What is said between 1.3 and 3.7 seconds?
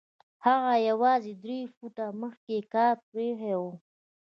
درې فوټه مخکې کار پرېښی و.